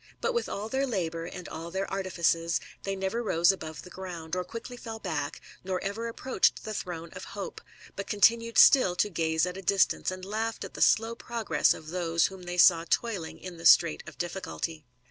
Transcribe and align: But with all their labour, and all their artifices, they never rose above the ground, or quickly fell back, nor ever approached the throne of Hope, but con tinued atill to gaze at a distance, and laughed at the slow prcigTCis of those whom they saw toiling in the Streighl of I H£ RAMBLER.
But 0.19 0.33
with 0.33 0.49
all 0.49 0.67
their 0.67 0.87
labour, 0.87 1.25
and 1.25 1.47
all 1.47 1.69
their 1.69 1.85
artifices, 1.93 2.59
they 2.81 2.95
never 2.95 3.21
rose 3.21 3.51
above 3.51 3.83
the 3.83 3.91
ground, 3.91 4.35
or 4.35 4.43
quickly 4.43 4.75
fell 4.75 4.97
back, 4.97 5.39
nor 5.63 5.79
ever 5.83 6.07
approached 6.07 6.63
the 6.63 6.73
throne 6.73 7.11
of 7.13 7.23
Hope, 7.37 7.61
but 7.95 8.07
con 8.09 8.19
tinued 8.19 8.53
atill 8.55 8.95
to 8.97 9.09
gaze 9.11 9.45
at 9.45 9.57
a 9.57 9.61
distance, 9.61 10.09
and 10.09 10.25
laughed 10.25 10.63
at 10.65 10.73
the 10.73 10.81
slow 10.81 11.15
prcigTCis 11.15 11.75
of 11.75 11.89
those 11.89 12.25
whom 12.25 12.41
they 12.41 12.57
saw 12.57 12.83
toiling 12.89 13.37
in 13.37 13.57
the 13.57 13.63
Streighl 13.63 14.01
of 14.07 14.15
I 14.15 14.25
H£ 14.27 14.47
RAMBLER. 14.73 14.83